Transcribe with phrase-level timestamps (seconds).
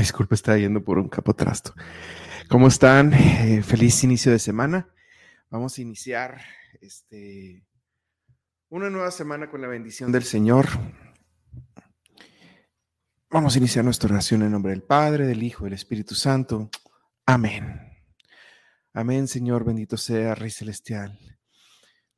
[0.00, 1.74] Una disculpa, estaba yendo por un capotrasto.
[2.48, 3.12] ¿Cómo están?
[3.12, 4.88] Eh, feliz inicio de semana.
[5.50, 6.40] Vamos a iniciar
[6.80, 7.66] este,
[8.70, 10.68] una nueva semana con la bendición del Señor.
[13.28, 16.70] Vamos a iniciar nuestra oración en nombre del Padre, del Hijo, del Espíritu Santo.
[17.26, 17.78] Amén.
[18.94, 21.18] Amén, Señor, bendito sea, Rey Celestial.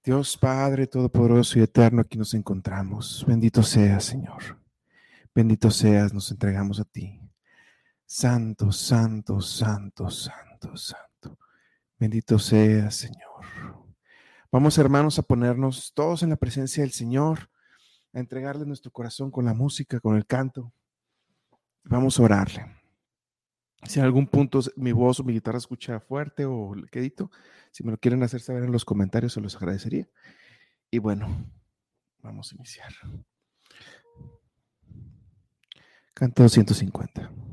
[0.05, 3.25] Dios Padre Todopoderoso y Eterno, aquí nos encontramos.
[3.27, 4.57] Bendito sea, Señor.
[5.35, 7.22] Bendito seas, nos entregamos a ti.
[8.15, 11.39] Santo, santo, santo, santo, santo.
[11.99, 13.47] Bendito seas, Señor.
[14.51, 17.49] Vamos, hermanos, a ponernos todos en la presencia del Señor,
[18.13, 20.75] a entregarle nuestro corazón con la música, con el canto.
[21.85, 22.67] Vamos a orarle.
[23.85, 27.31] Si en algún punto mi voz o mi guitarra escucha fuerte o quedito,
[27.71, 30.07] si me lo quieren hacer saber en los comentarios, se los agradecería.
[30.91, 31.47] Y bueno,
[32.19, 32.93] vamos a iniciar.
[36.13, 37.52] Canto 150.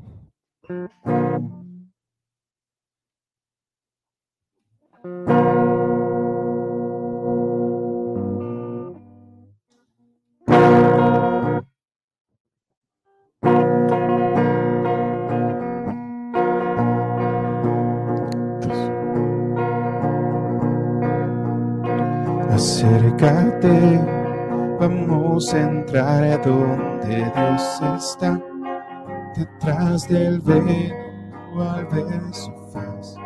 [22.50, 23.68] Acércate,
[24.78, 28.49] vamos a entrar a donde Dios está
[29.36, 33.16] detrás del velo al ver su faz.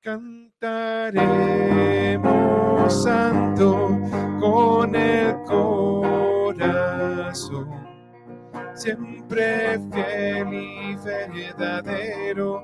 [0.00, 3.98] Cantaremos santo
[4.40, 6.58] con el corazón,
[8.74, 12.62] siempre fiel y verdadero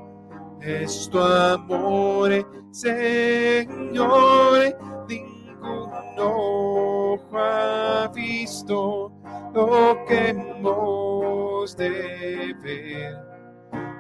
[0.61, 2.31] es tu amor,
[2.71, 4.77] Señor.
[5.09, 9.13] Ningún ojo ha visto
[9.53, 13.34] lo que hemos de ver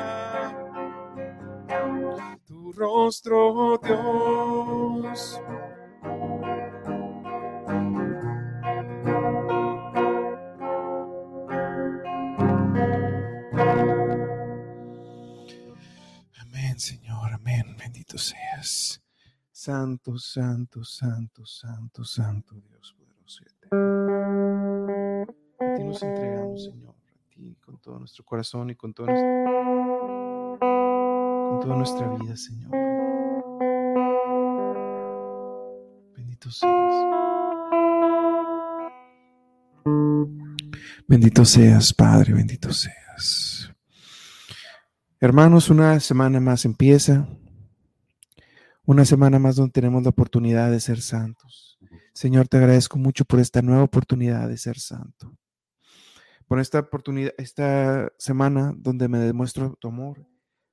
[2.46, 5.40] tu rostro, Dios.
[16.40, 19.03] Amén, Señor, amén, bendito seas.
[19.64, 22.94] Santo, santo, santo, santo, santo Dios.
[25.78, 29.14] nos entregamos, Señor, a ti con todo nuestro corazón y con, todo con
[31.62, 32.70] toda nuestra vida, Señor.
[36.14, 36.94] Bendito seas.
[41.08, 43.72] Bendito seas, Padre, bendito seas.
[45.20, 47.26] Hermanos, una semana más empieza.
[48.86, 51.78] Una semana más donde tenemos la oportunidad de ser santos.
[52.12, 55.36] Señor, te agradezco mucho por esta nueva oportunidad de ser santo.
[56.46, 60.26] Por esta oportunidad, esta semana donde me demuestro tu amor,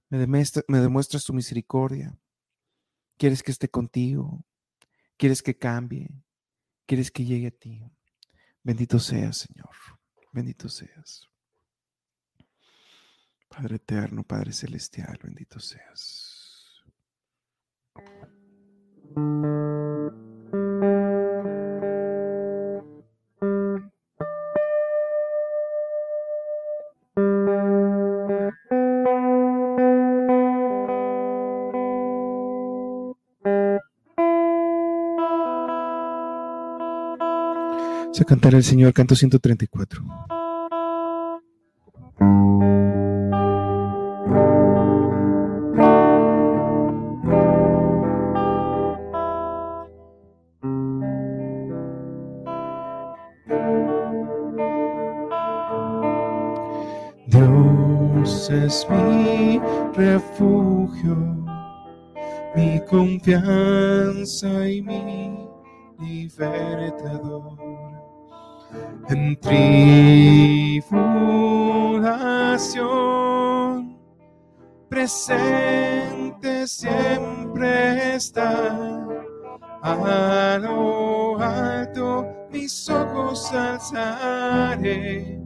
[0.09, 2.13] me, demuestra, me demuestras tu misericordia.
[3.17, 4.43] Quieres que esté contigo,
[5.15, 6.09] quieres que cambie,
[6.85, 7.81] quieres que llegue a ti.
[8.61, 9.69] Bendito seas, Señor.
[10.33, 11.29] Bendito seas.
[13.47, 16.30] Padre eterno, Padre celestial, bendito seas.
[38.13, 40.30] Se cantará el Señor, canto 134.
[75.11, 78.77] Presente siempre está.
[79.83, 85.41] A lo alto mis ojos alzaré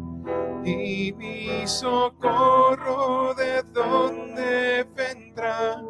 [0.63, 5.81] y mi socorro de donde vendrá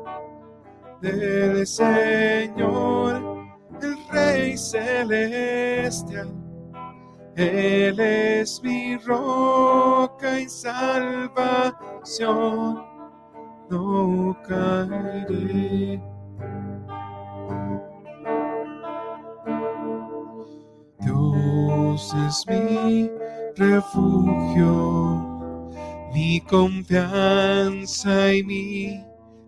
[1.01, 3.47] del Señor,
[3.81, 6.33] el Rey celestial.
[7.35, 11.35] Él es mi roca y salvación,
[13.69, 16.01] no caeré.
[20.99, 23.09] Dios es mi
[23.55, 25.23] refugio,
[26.13, 29.03] mi confianza y mi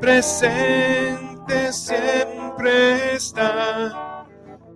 [0.00, 4.07] presente siempre está.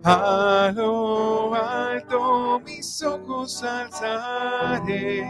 [0.05, 5.25] A lo alto mis ojos alzaré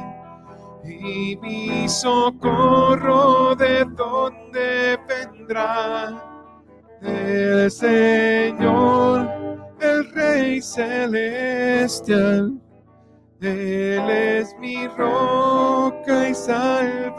[0.82, 6.22] y mi socorro de donde vendrá
[7.02, 9.28] el Señor,
[9.78, 12.58] el Rey celestial.
[13.40, 17.18] Él es mi roca y salvación,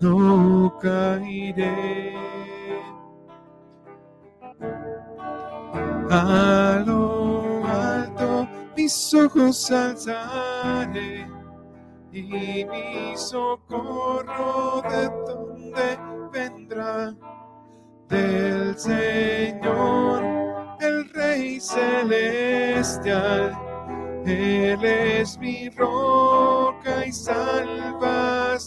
[0.00, 2.17] no caeré.
[6.10, 11.28] A lo alto mis ojos alzaré
[12.12, 15.98] y mi socorro de donde
[16.32, 17.14] vendrá
[18.08, 20.24] del Señor,
[20.80, 23.52] el Rey celestial.
[24.24, 28.58] Él es mi roca y salvación,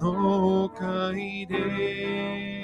[0.00, 2.63] no caeré,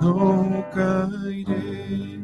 [0.00, 2.20] no caeré.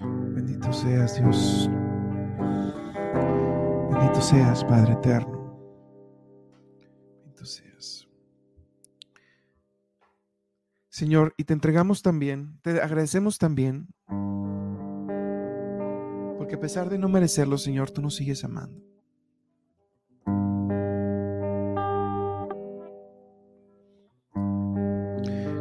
[0.00, 1.70] Bendito seas Dios.
[3.90, 5.38] Bendito seas Padre eterno.
[7.24, 8.07] Bendito seas.
[10.98, 13.86] Señor, y te entregamos también, te agradecemos también,
[16.36, 18.82] porque a pesar de no merecerlo, Señor, tú nos sigues amando.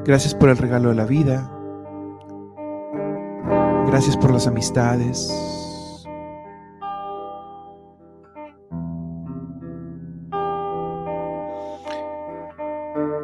[0.06, 1.54] Gracias por el regalo de la vida.
[3.86, 5.32] Gracias por las amistades.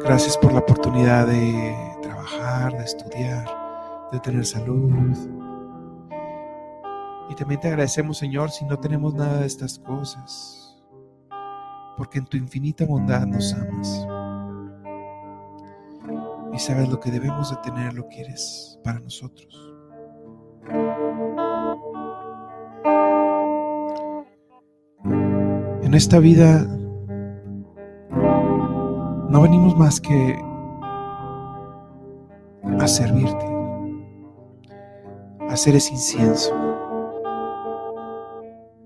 [0.04, 1.93] Gracias por la oportunidad de
[2.24, 5.16] trabajar, de estudiar, de tener salud.
[7.30, 10.84] Y también te agradecemos, Señor, si no tenemos nada de estas cosas,
[11.96, 14.06] porque en tu infinita bondad nos amas.
[16.52, 19.72] y sabes lo que debemos de tener, lo quieres para nosotros.
[25.82, 26.62] En esta vida
[29.28, 30.38] no venimos más que
[32.80, 33.46] a servirte,
[35.48, 36.52] a hacer ese incienso.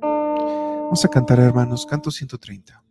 [0.01, 2.83] Vamos a cantar, hermanos, canto 130.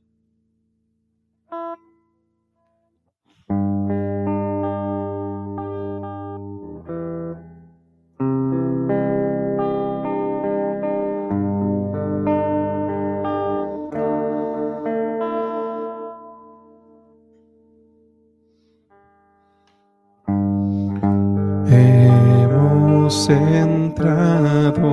[23.30, 24.90] Hemos entrado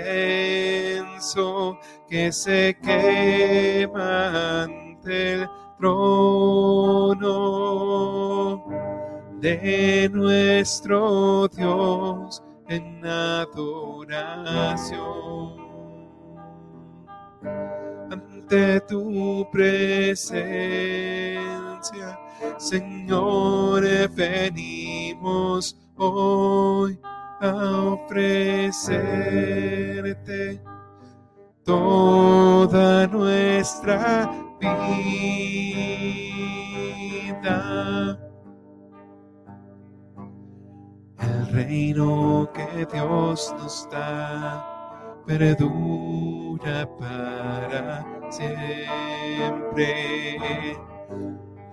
[2.09, 7.23] que se quema ante el trono
[9.41, 14.53] de nuestro Dios en adoración
[18.53, 20.39] ante tu presencia,
[22.59, 26.99] Señor, venimos hoy
[27.41, 28.61] a ofrecerte
[31.65, 34.31] toda nuestra
[34.61, 34.79] vida.
[41.19, 50.27] El reino que Dios nos da perdura para siempre.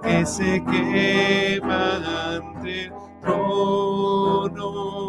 [0.00, 5.00] que se quema ante trono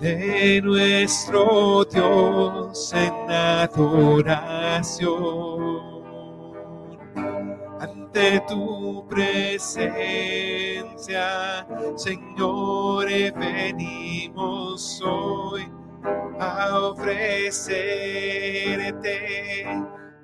[0.00, 5.06] de nuestro Dios en adoración.
[7.80, 9.86] Ante tu presencia,
[11.96, 13.06] Señor,
[13.36, 15.70] venimos hoy
[16.38, 17.96] a ofrecerte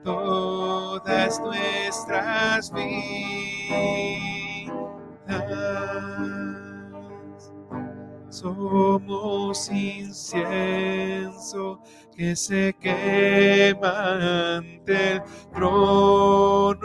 [0.04, 4.41] todas nuestras vidas
[8.32, 10.42] somos incienso
[12.16, 15.22] que se quema ante el
[15.52, 16.80] trono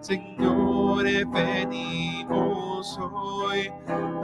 [0.00, 0.67] Señor,
[1.04, 3.70] Venimos hoy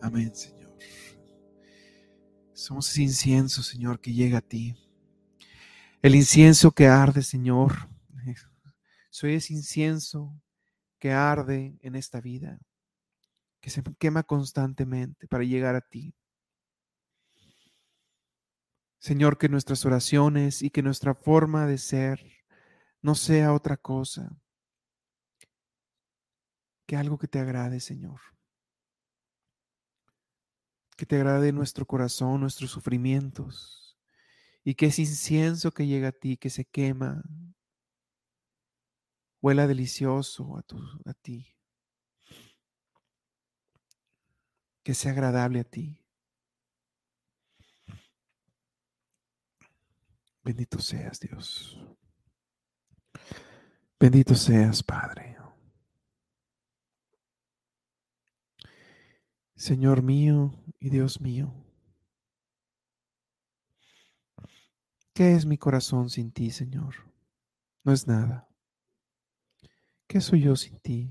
[0.00, 0.70] Amén, Señor.
[2.52, 4.76] Somos ese incienso, Señor, que llega a ti.
[6.02, 7.88] El incienso que arde, Señor.
[9.10, 10.32] Soy ese incienso
[11.02, 12.60] que arde en esta vida,
[13.60, 16.14] que se quema constantemente para llegar a ti.
[19.00, 22.24] Señor, que nuestras oraciones y que nuestra forma de ser
[23.00, 24.30] no sea otra cosa
[26.86, 28.20] que algo que te agrade, Señor
[30.96, 33.98] que te agrade nuestro corazón, nuestros sufrimientos,
[34.62, 37.24] y que ese incienso que llega a ti, que se quema,
[39.42, 40.64] huela delicioso a,
[41.10, 41.54] a ti,
[44.82, 45.98] que sea agradable a ti.
[50.44, 51.78] Bendito seas, Dios.
[54.00, 55.32] Bendito seas, Padre.
[59.62, 61.54] Señor mío y Dios mío,
[65.14, 66.96] ¿qué es mi corazón sin ti, Señor?
[67.84, 68.51] No es nada.
[70.12, 71.10] ¿Qué soy yo sin ti?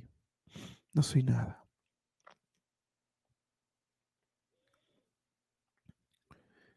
[0.93, 1.67] No soy nada.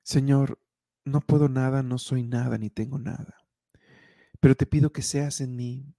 [0.02, 0.58] Señor,
[1.04, 3.37] no puedo nada, no soy nada, ni tengo nada.
[4.40, 5.94] Pero te pido que seas en mí,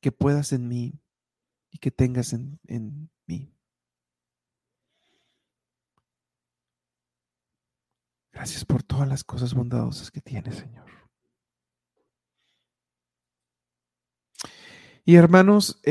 [0.00, 0.98] que puedas en mí
[1.70, 3.54] y que tengas en, en mí.
[8.32, 10.99] Gracias por todas las cosas bondadosas que tienes, Señor.
[15.10, 15.82] Y hermanos,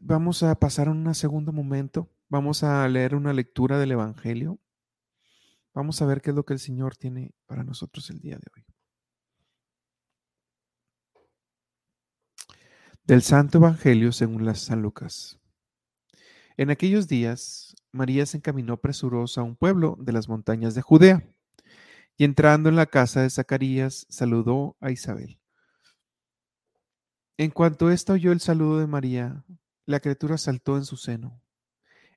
[0.00, 2.08] vamos a pasar a un segundo momento.
[2.30, 4.60] Vamos a leer una lectura del Evangelio.
[5.74, 8.46] Vamos a ver qué es lo que el Señor tiene para nosotros el día de
[8.56, 8.64] hoy.
[13.04, 15.38] Del Santo Evangelio según las San Lucas.
[16.56, 21.28] En aquellos días, María se encaminó presurosa a un pueblo de las montañas de Judea
[22.16, 25.41] y entrando en la casa de Zacarías, saludó a Isabel.
[27.38, 29.44] En cuanto ésta oyó el saludo de María,
[29.86, 31.40] la criatura saltó en su seno.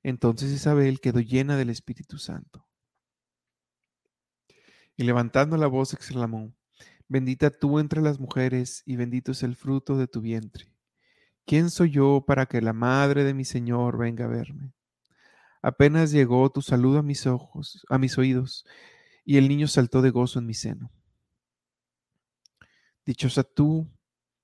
[0.04, 2.66] Entonces Isabel quedó llena del Espíritu Santo.
[4.98, 6.54] Y levantando la voz exclamó,
[7.08, 10.72] Bendita tú entre las mujeres y bendito es el fruto de tu vientre.
[11.46, 14.74] ¿Quién soy yo para que la madre de mi Señor venga a verme?
[15.62, 18.66] Apenas llegó tu saludo a mis ojos, a mis oídos,
[19.24, 20.92] y el niño saltó de gozo en mi seno.
[23.06, 23.88] Dichosa tú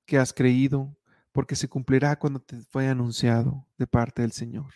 [0.05, 0.97] que has creído,
[1.31, 4.73] porque se cumplirá cuando te fue anunciado de parte del Señor.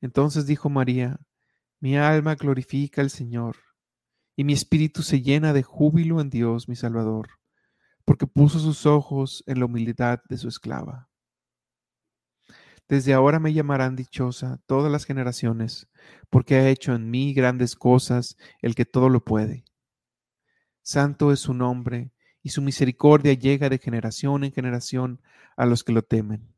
[0.00, 1.18] Entonces dijo María,
[1.80, 3.56] mi alma glorifica al Señor,
[4.36, 7.28] y mi espíritu se llena de júbilo en Dios mi Salvador,
[8.04, 11.08] porque puso sus ojos en la humildad de su esclava.
[12.88, 15.88] Desde ahora me llamarán dichosa todas las generaciones,
[16.30, 19.64] porque ha hecho en mí grandes cosas el que todo lo puede.
[20.82, 25.20] Santo es su nombre, y su misericordia llega de generación en generación
[25.56, 26.54] a los que lo temen.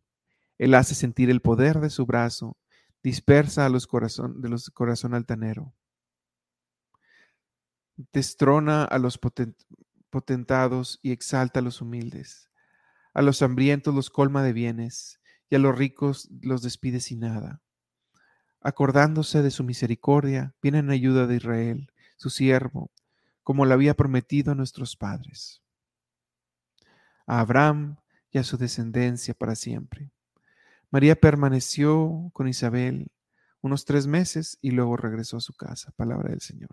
[0.58, 2.56] Él hace sentir el poder de su brazo,
[3.02, 5.74] dispersa a los corazón, de los corazón altanero.
[8.12, 9.18] Destrona a los
[10.10, 12.50] potentados y exalta a los humildes.
[13.14, 17.62] A los hambrientos los colma de bienes y a los ricos los despide sin nada.
[18.60, 22.90] Acordándose de su misericordia, viene en ayuda de Israel, su siervo,
[23.42, 25.62] como lo había prometido a nuestros padres,
[27.30, 27.96] a Abraham
[28.32, 30.10] y a su descendencia para siempre.
[30.90, 33.06] María permaneció con Isabel
[33.60, 35.92] unos tres meses y luego regresó a su casa.
[35.92, 36.70] Palabra del Señor.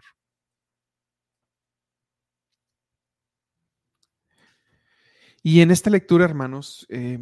[5.43, 7.20] Y en esta lectura, hermanos, eh,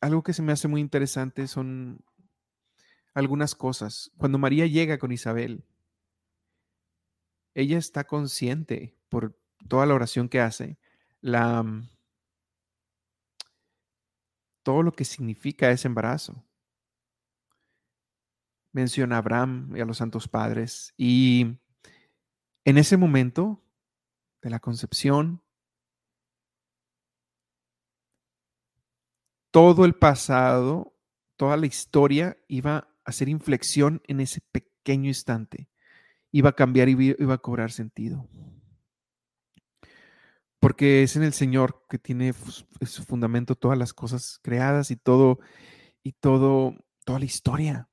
[0.00, 1.98] algo que se me hace muy interesante son
[3.14, 4.12] algunas cosas.
[4.16, 5.64] Cuando María llega con Isabel,
[7.52, 10.78] ella está consciente por toda la oración que hace,
[11.20, 11.64] la,
[14.66, 16.44] todo lo que significa ese embarazo.
[18.72, 21.60] Menciona a Abraham y a los santos padres y
[22.64, 23.62] en ese momento
[24.42, 25.40] de la concepción,
[29.52, 30.98] todo el pasado,
[31.36, 35.68] toda la historia iba a hacer inflexión en ese pequeño instante.
[36.32, 38.28] Iba a cambiar y iba a cobrar sentido.
[40.66, 45.38] Porque es en el Señor que tiene su fundamento todas las cosas creadas y todo,
[46.02, 46.74] y todo
[47.04, 47.88] toda la historia.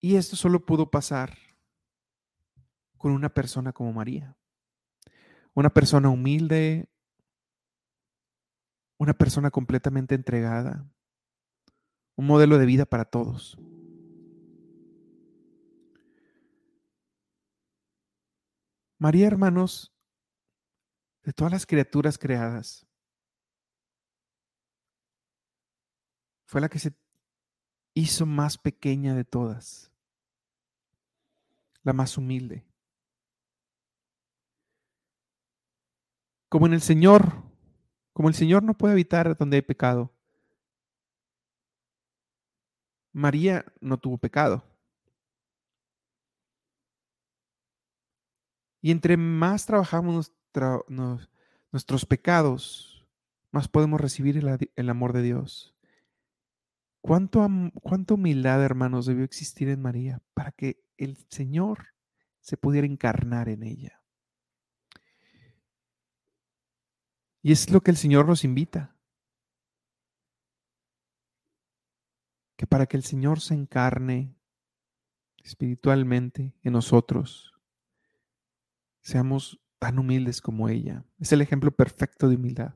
[0.00, 1.38] Y esto solo pudo pasar
[2.96, 4.36] con una persona como María.
[5.54, 6.88] Una persona humilde,
[8.96, 10.90] una persona completamente entregada,
[12.16, 13.56] un modelo de vida para todos.
[18.98, 19.92] María, hermanos,
[21.22, 22.86] de todas las criaturas creadas,
[26.46, 26.92] fue la que se
[27.94, 29.92] hizo más pequeña de todas,
[31.82, 32.64] la más humilde.
[36.48, 37.42] Como en el Señor,
[38.12, 40.10] como el Señor no puede habitar donde hay pecado,
[43.12, 44.67] María no tuvo pecado.
[48.80, 50.32] Y entre más trabajamos
[51.70, 53.06] nuestros pecados,
[53.50, 55.74] más podemos recibir el, amor de Dios.
[57.00, 57.46] ¿Cuánto,
[57.82, 61.94] ¿Cuánta humildad, hermanos, debió existir en María para que el Señor
[62.40, 64.02] se pudiera encarnar en ella?
[67.42, 68.96] Y es lo que el Señor nos invita.
[72.56, 74.36] Que para que el Señor se encarne
[75.42, 77.57] espiritualmente en nosotros,
[79.00, 81.04] seamos tan humildes como ella.
[81.18, 82.74] Es el ejemplo perfecto de humildad.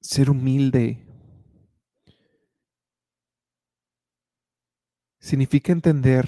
[0.00, 1.04] Ser humilde
[5.18, 6.26] significa entender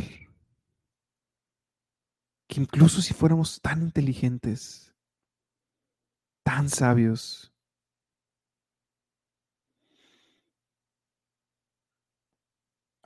[2.48, 4.92] que incluso si fuéramos tan inteligentes,
[6.42, 7.54] tan sabios,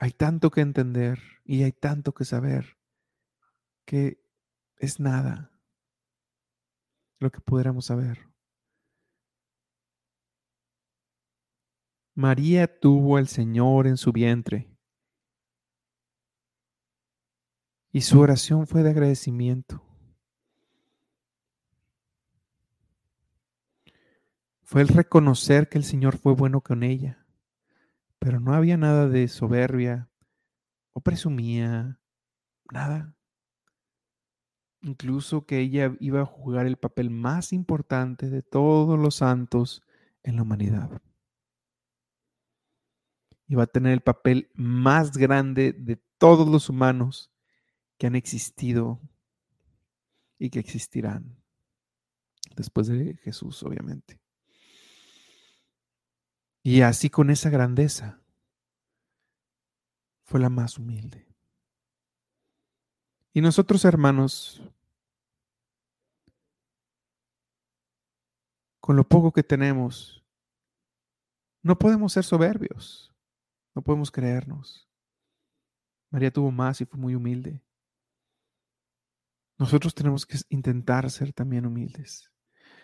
[0.02, 2.76] hay tanto que entender y hay tanto que saber
[3.84, 4.20] que
[4.78, 5.52] es nada
[7.20, 8.28] lo que pudiéramos saber.
[12.14, 14.76] María tuvo al Señor en su vientre
[17.92, 19.84] Y su oración fue de agradecimiento.
[24.62, 27.21] Fue el reconocer que el Señor fue bueno con ella,
[28.22, 30.08] pero no había nada de soberbia
[30.92, 31.98] o presumía,
[32.70, 33.16] nada.
[34.80, 39.82] Incluso que ella iba a jugar el papel más importante de todos los santos
[40.22, 41.02] en la humanidad.
[43.48, 47.32] Iba a tener el papel más grande de todos los humanos
[47.98, 49.00] que han existido
[50.38, 51.42] y que existirán
[52.54, 54.21] después de Jesús, obviamente.
[56.62, 58.22] Y así con esa grandeza
[60.22, 61.26] fue la más humilde.
[63.34, 64.62] Y nosotros, hermanos,
[68.80, 70.24] con lo poco que tenemos,
[71.62, 73.14] no podemos ser soberbios,
[73.74, 74.88] no podemos creernos.
[76.10, 77.62] María tuvo más y fue muy humilde.
[79.58, 82.31] Nosotros tenemos que intentar ser también humildes,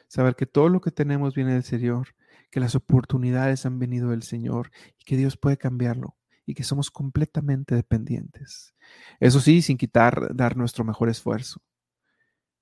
[0.08, 2.14] saber que todo lo que tenemos viene del Señor,
[2.50, 6.90] que las oportunidades han venido del Señor y que Dios puede cambiarlo y que somos
[6.90, 8.74] completamente dependientes.
[9.20, 11.62] Eso sí, sin quitar, dar nuestro mejor esfuerzo,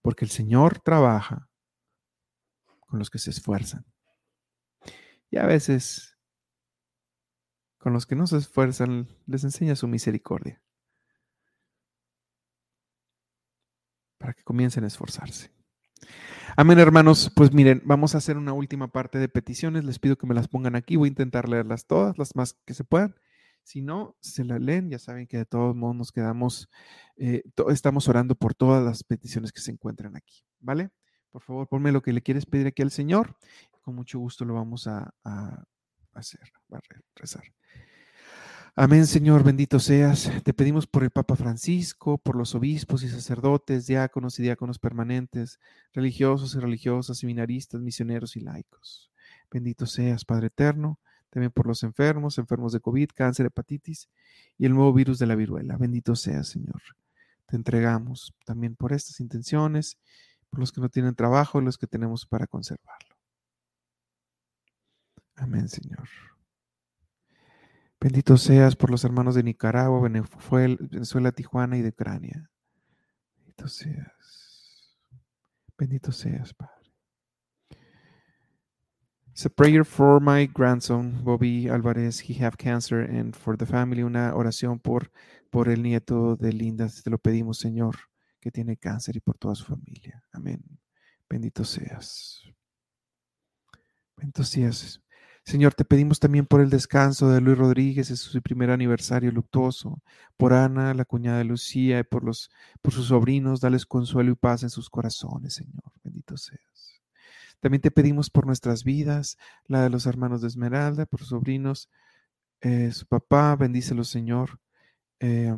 [0.03, 1.49] porque el Señor trabaja
[2.81, 3.87] con los que se esfuerzan.
[5.31, 6.19] Y a veces,
[7.79, 10.63] con los que no se esfuerzan, les enseña su misericordia.
[14.19, 15.56] para que comiencen a esforzarse.
[16.59, 17.31] Amén, hermanos.
[17.37, 19.85] Pues miren, vamos a hacer una última parte de peticiones.
[19.85, 20.97] Les pido que me las pongan aquí.
[20.97, 23.14] Voy a intentar leerlas todas, las más que se puedan.
[23.62, 24.88] Si no, se las leen.
[24.88, 26.71] Ya saben que de todos modos nos quedamos,
[27.19, 30.45] eh, estamos orando por todas las peticiones que se encuentran aquí.
[30.59, 30.88] ¿Vale?
[31.31, 33.37] Por favor, ponme lo que le quieres pedir aquí al Señor.
[33.83, 35.62] Con mucho gusto lo vamos a, a
[36.14, 36.40] hacer,
[36.73, 36.81] a
[37.16, 37.45] rezar.
[38.79, 40.31] Amén, Señor, bendito seas.
[40.45, 45.59] Te pedimos por el Papa Francisco, por los obispos y sacerdotes, diáconos y diáconos permanentes,
[45.95, 49.11] religiosos y religiosas, seminaristas, misioneros y laicos.
[49.51, 54.11] Bendito seas, Padre eterno, también por los enfermos, enfermos de COVID, cáncer, hepatitis
[54.59, 55.79] y el nuevo virus de la viruela.
[55.79, 56.83] Bendito seas, Señor.
[57.47, 59.97] Te entregamos también por estas intenciones,
[60.51, 63.17] por los que no tienen trabajo y los que tenemos para conservarlo.
[65.35, 66.11] Amén, Señor.
[68.01, 72.51] Bendito seas por los hermanos de Nicaragua, Venezuela, Tijuana y de Ucrania.
[73.39, 74.97] Bendito seas.
[75.79, 76.75] Bendito seas, Padre.
[79.37, 82.21] It's a prayer for my grandson, Bobby Álvarez.
[82.21, 84.03] He have cancer and for the family.
[84.03, 85.11] Una oración por,
[85.51, 86.89] por el nieto de Linda.
[86.89, 87.97] Te lo pedimos, Señor,
[88.41, 90.23] que tiene cáncer y por toda su familia.
[90.33, 90.63] Amén.
[91.29, 92.43] Bendito seas.
[94.17, 95.03] Bendito seas.
[95.47, 100.03] Señor, te pedimos también por el descanso de Luis Rodríguez, es su primer aniversario luctuoso,
[100.37, 102.51] por Ana, la cuñada de Lucía, y por, los,
[102.83, 105.85] por sus sobrinos, dales consuelo y paz en sus corazones, Señor.
[106.03, 107.01] Bendito seas.
[107.61, 111.91] También te pedimos por nuestras vidas, la de los hermanos de Esmeralda, por sus sobrinos,
[112.61, 114.59] eh, su papá, bendícelos, Señor,
[115.21, 115.55] eh,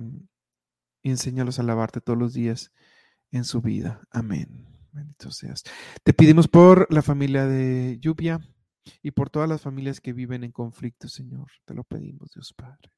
[1.02, 2.72] y enséñalos a alabarte todos los días
[3.30, 4.02] en su vida.
[4.10, 4.66] Amén.
[4.92, 5.64] Bendito seas.
[6.02, 8.38] Te pedimos por la familia de Lluvia
[9.02, 11.50] y por todas las familias que viven en conflicto, Señor.
[11.64, 12.92] Te lo pedimos, Dios Padre.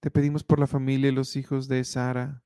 [0.00, 2.42] Te pedimos por la familia y los hijos de Sara,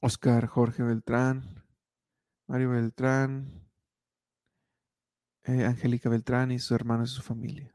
[0.00, 1.64] Oscar, Jorge Beltrán,
[2.46, 3.68] Mario Beltrán,
[5.44, 7.74] eh, Angélica Beltrán y su hermano y su familia.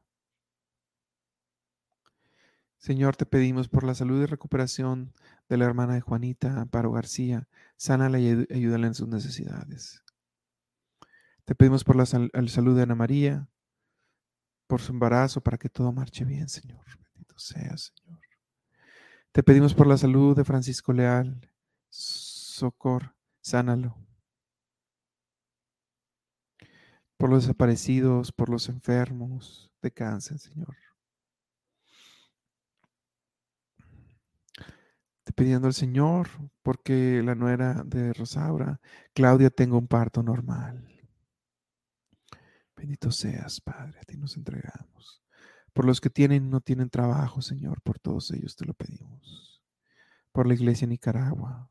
[2.77, 5.11] Señor, te pedimos por la salud y recuperación
[5.49, 10.04] de la hermana de Juanita, Amparo García, sánala y ayúdala en sus necesidades.
[11.45, 13.47] Te pedimos por la salud de Ana María,
[14.67, 16.83] por su embarazo, para que todo marche bien, Señor.
[17.13, 18.19] Bendito sea, Señor.
[19.31, 21.51] Te pedimos por la salud de Francisco Leal,
[21.89, 23.95] Socor, sánalo.
[27.17, 30.75] Por los desaparecidos, por los enfermos de cáncer, Señor.
[35.23, 36.27] Te pidiendo al Señor,
[36.63, 38.79] porque la nuera de Rosaura,
[39.13, 40.94] Claudia, tenga un parto normal.
[42.75, 45.23] Bendito seas, Padre, a ti nos entregamos.
[45.73, 49.61] Por los que tienen no tienen trabajo, Señor, por todos ellos te lo pedimos.
[50.31, 51.69] Por la iglesia de Nicaragua.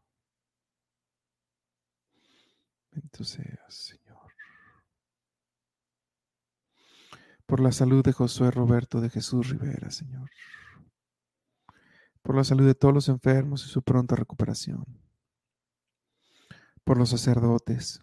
[2.90, 4.32] Bendito seas, Señor.
[7.46, 10.30] Por la salud de Josué Roberto de Jesús Rivera, Señor.
[12.22, 14.84] Por la salud de todos los enfermos y su pronta recuperación.
[16.84, 18.02] Por los sacerdotes,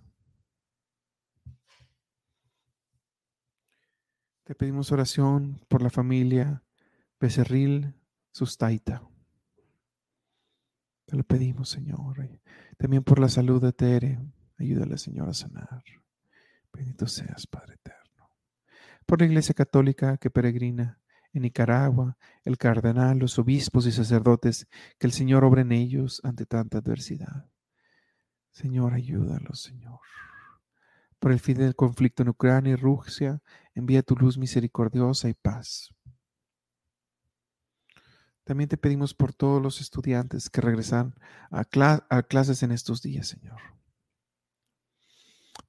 [4.51, 6.61] Te pedimos oración por la familia
[7.21, 7.95] Becerril
[8.33, 9.01] Sustaita.
[11.05, 12.29] Te lo pedimos, Señor.
[12.77, 14.19] También por la salud de Tere.
[14.57, 15.85] Ayúdale, Señor, a sanar.
[16.73, 18.29] Bendito seas, Padre eterno.
[19.05, 20.99] Por la Iglesia Católica que peregrina
[21.31, 24.67] en Nicaragua, el cardenal, los obispos y sacerdotes,
[24.99, 27.49] que el Señor obre en ellos ante tanta adversidad.
[28.49, 30.01] Señor, ayúdalos, Señor.
[31.21, 33.43] Por el fin del conflicto en Ucrania y Rusia,
[33.75, 35.93] envía tu luz misericordiosa y paz.
[38.43, 41.13] También te pedimos por todos los estudiantes que regresan
[41.51, 43.62] a, clases en estos días, Señor.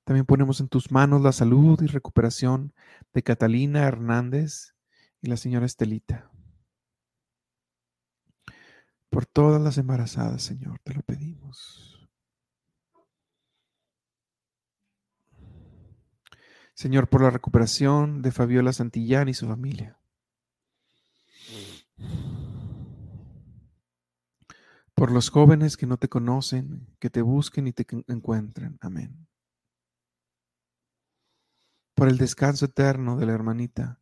[0.05, 2.73] También ponemos en tus manos la salud y recuperación
[3.13, 4.75] de Catalina Hernández
[5.21, 6.31] y la señora Estelita.
[9.11, 12.02] Por todas las embarazadas, Señor, te lo pedimos.
[16.83, 20.01] Señor, por la recuperación de Fabiola Santillán y su familia.
[24.93, 28.79] Por los jóvenes que no te conocen, que te busquen y te encuentren.
[28.81, 29.29] Amén.
[31.95, 34.01] Por el descanso eterno de la hermanita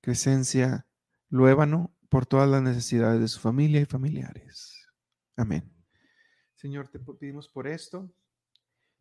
[0.00, 0.88] Crescencia
[1.28, 4.88] Luébano, por todas las necesidades de su familia y familiares.
[5.36, 5.72] Amén.
[6.56, 8.12] Señor, te pedimos por esto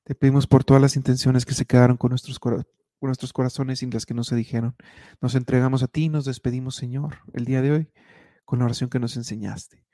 [0.04, 2.40] te pedimos por todas las intenciones que se quedaron con nuestros,
[3.34, 4.76] corazones y las que no se dijeron.
[5.22, 7.92] Nos entregamos a ti y nos despedimos, Señor, el día de hoy
[8.46, 9.86] con la oración que nos enseñaste.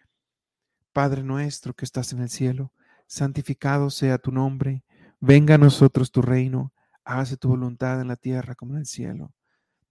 [0.93, 2.73] Padre nuestro que estás en el cielo,
[3.05, 4.83] santificado sea tu nombre,
[5.19, 9.33] venga a nosotros tu reino, hágase tu voluntad en la tierra como en el cielo.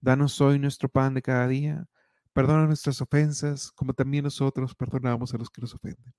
[0.00, 1.86] Danos hoy nuestro pan de cada día,
[2.32, 6.14] perdona nuestras ofensas como también nosotros perdonamos a los que nos ofenden.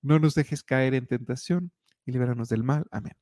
[0.00, 1.72] No nos dejes caer en tentación
[2.06, 2.86] y líbranos del mal.
[2.90, 3.14] Amén.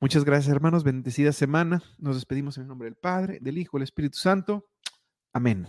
[0.00, 0.84] Muchas gracias, hermanos.
[0.84, 1.82] Bendecida semana.
[1.98, 4.66] Nos despedimos en el nombre del Padre, del Hijo, del Espíritu Santo.
[5.32, 5.66] Amén.